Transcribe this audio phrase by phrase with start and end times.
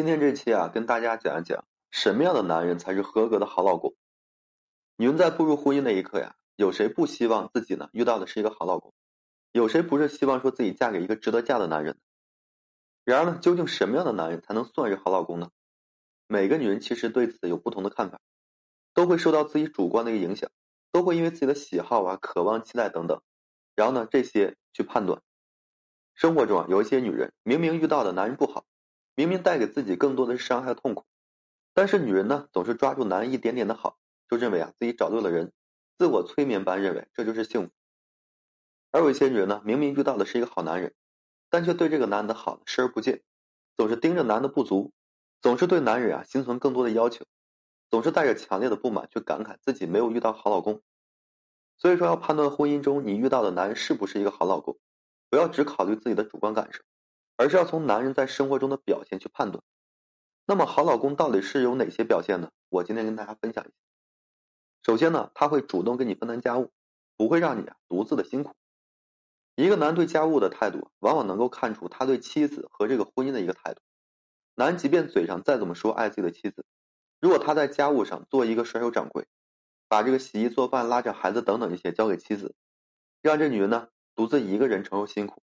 [0.00, 3.94] 今天这期啊，跟大家讲一讲什么样的男人才是合格的好老公。
[4.96, 8.94] 女人在步入婚姻那一刻呀，有谁不希望自己呢遇到的是一个好老公？
[9.52, 11.98] 有谁不是希望说自己嫁给一个值得嫁的男人？
[13.04, 15.50] 然而呢，究竟什么样的男人才能算是好老公呢？
[16.28, 18.18] 每个女人其实对此有不同的看法，
[18.94, 20.50] 都会受到自己主观的一个影响，
[20.92, 23.20] 都会因为自己的喜好啊、渴望、期待等等，
[23.74, 25.20] 然后呢这些去判断。
[26.14, 28.64] 生活中啊，有一些女人明明遇到的男人不好。
[29.20, 31.04] 明明带给自己更多的是伤害痛苦，
[31.74, 33.98] 但是女人呢，总是抓住男人一点点的好，
[34.30, 35.52] 就认为啊自己找对了人，
[35.98, 37.70] 自我催眠般认为这就是幸福。
[38.90, 40.94] 而有一些女人呢，明明遇到的是一个好男人，
[41.50, 43.20] 但却对这个男人的好视而不见，
[43.76, 44.90] 总是盯着男的不足，
[45.42, 47.26] 总是对男人啊心存更多的要求，
[47.90, 50.80] 总是带着强烈的不满去感慨自己没有遇到好老公。
[51.76, 54.78] 所以说，要判断婚姻中你遇到的男人是不是一个好老公，
[55.28, 56.80] 不要只考虑自己的主观感受。
[57.40, 59.64] 而是要从男人在生活中的表现去判断。
[60.44, 62.50] 那么，好老公到底是有哪些表现呢？
[62.68, 63.74] 我今天跟大家分享一下。
[64.82, 66.70] 首先呢，他会主动跟你分担家务，
[67.16, 68.52] 不会让你啊独自的辛苦。
[69.54, 73.80] 一个男对家务的态度，往往能够看出他对妻子和这个婚姻的一个态度。
[74.54, 76.66] 男即便嘴上再怎么说爱自己的妻子，
[77.22, 79.26] 如果他在家务上做一个甩手掌柜，
[79.88, 82.54] 把这个洗衣做饭、拉着孩子等等一些交给妻子，
[83.22, 85.42] 让这女人呢独自一个人承受辛苦。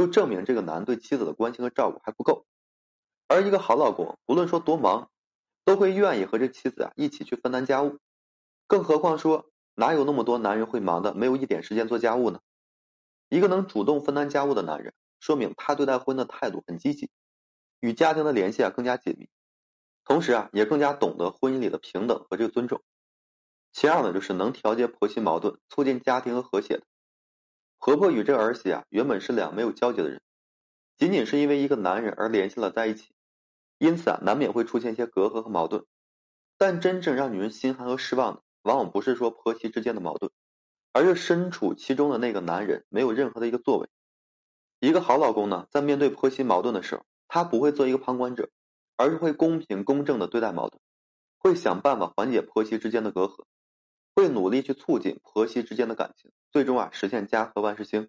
[0.00, 2.46] 就证明这个男对妻子的关心和照顾还不够，
[3.28, 5.10] 而一个好老公，无论说多忙，
[5.62, 7.98] 都会愿意和这妻子啊一起去分担家务。
[8.66, 12.40] 更何况说，哪有那么多男人会忙的没有一点时间做家务呢？
[13.28, 17.10] 一个能主动分担家务的男人，说明他对待婚姻的态度很积极，
[17.80, 19.28] 与家庭的联系啊更加紧密，
[20.02, 22.82] 同时啊也更加懂得婚姻里的平等和这个尊重。
[23.70, 26.84] 其二呢，就是能调节婆媳矛盾，促进家庭和和谐的。
[27.80, 30.20] 婆婆与这儿媳啊，原本是两没有交集的人，
[30.98, 33.08] 仅仅是因为一个男人而联系了在一起，
[33.78, 35.86] 因此啊，难免会出现一些隔阂和矛盾。
[36.58, 40.30] 但真正让女人心寒和失望的，往往不是说婆媳之间的矛盾，
[40.92, 43.88] 而是身处其中的那个男人没有任何的一个作为。
[44.78, 48.50] 一个好老公呢，在面对婆媳矛盾的时候，他不会做一个旁观者，
[48.98, 50.78] 而是会公平公正的对待矛盾，
[51.38, 53.46] 会想办法缓解婆媳之间的隔阂。
[54.14, 58.08] 会努力去促进婆媳之间的感情，最终啊实现家和万事兴。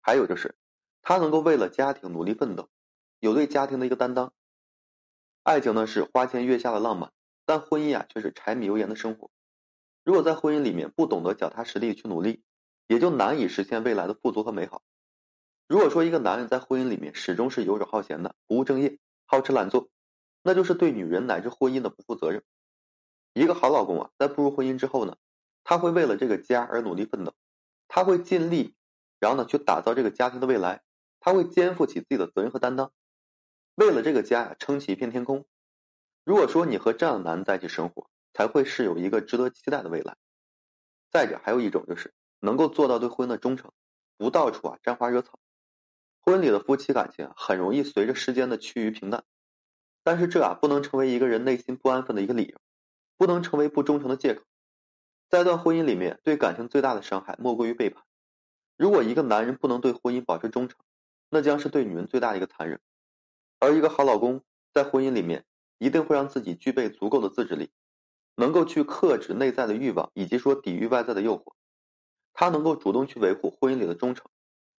[0.00, 0.56] 还有就是，
[1.02, 2.68] 他能够为了家庭努力奋斗，
[3.20, 4.32] 有对家庭的一个担当。
[5.42, 7.12] 爱情呢是花前月下的浪漫，
[7.44, 9.30] 但婚姻啊却是柴米油盐的生活。
[10.02, 12.42] 如果在婚姻里面不懂得脚踏实地去努力，
[12.86, 14.82] 也就难以实现未来的富足和美好。
[15.66, 19.88] 如果说一个男人在婚姻里面始终是游手好闲的、不务正业、好吃懒做，
[20.42, 22.42] 那就是对女人乃至婚姻的不负责任。
[23.32, 25.16] 一个好老公啊，在步入婚姻之后呢，
[25.64, 27.34] 他会为了这个家而努力奋斗，
[27.88, 28.76] 他会尽力，
[29.18, 30.82] 然后呢去打造这个家庭的未来，
[31.18, 32.92] 他会肩负起自己的责任和担当，
[33.74, 35.46] 为了这个家呀撑起一片天空。
[36.22, 40.16] 如果说你和这样的男人在一起生活，才会是有一个值得期待的未来。
[41.10, 43.72] 再者，还有一种就是能够做到对婚姻的忠诚，
[44.16, 45.38] 不到处啊沾花惹草。
[46.20, 49.24] 婚礼的夫妻感情啊，很容易随着时间的趋于平淡，
[50.02, 52.58] 但是这啊不能成为一个人内心不安分的一个理由。
[53.16, 54.44] 不能成为不忠诚的借口。
[55.34, 58.04] 在一段婚姻里面，对感情最大的伤害莫过于背叛。
[58.76, 60.78] 如果一个男人不能对婚姻保持忠诚，
[61.28, 62.78] 那将是对女人最大的一个残忍。
[63.58, 65.44] 而一个好老公在婚姻里面，
[65.78, 67.72] 一定会让自己具备足够的自制力，
[68.36, 71.54] 能够去克制内在的欲望，以及说抵御外在的诱惑。
[72.32, 74.30] 他能够主动去维护婚姻里的忠诚，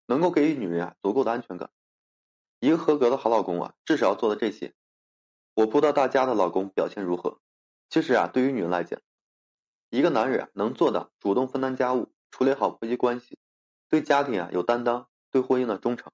[0.06, 1.68] 能够给予女人啊足够的安全感。
[2.60, 4.72] 一个合格的好老公啊，至少要做到这些。
[5.54, 7.40] 我不知道大家的老公表现如何。
[7.90, 9.00] 其实啊，对于女人来讲，
[9.94, 13.38] 一个男人啊能做到主动分担家务、处理好婆媳关系，
[13.88, 16.10] 对家庭啊有担当，对婚姻的忠诚，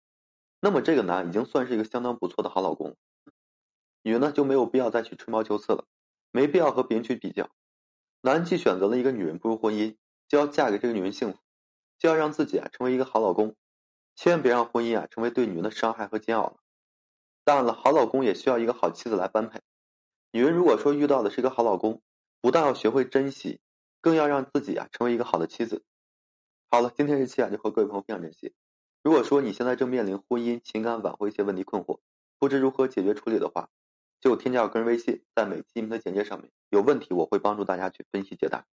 [0.60, 2.94] 那么这个男已经算是一个相当不错的好老公。
[4.02, 5.86] 女呢就没有必要再去吹毛求疵了，
[6.30, 7.48] 没必要和别人去比较。
[8.20, 9.96] 男既选择了一个女人步入婚姻，
[10.28, 11.38] 就要嫁给这个女人幸福，
[11.98, 13.56] 就要让自己啊成为一个好老公，
[14.14, 16.56] 千万别让婚姻啊成为对女人的伤害和煎熬了。
[17.44, 19.62] 当然了，好老公也需要一个好妻子来般配。
[20.32, 22.02] 女人如果说遇到的是一个好老公，
[22.42, 23.60] 不但要学会珍惜，
[24.00, 25.82] 更要让自己啊成为一个好的妻子。
[26.70, 28.52] 好了，今天这期啊就和各位朋友分享这些。
[29.02, 32.00] 如果说你现在正面临婚姻、情感挽回一些问题困惑，
[32.38, 33.68] 不知如何解决处理的话，
[34.20, 38.66] 就添加我个人微信，在每期音频的简介上面，有问题我会帮助大家去分析解答。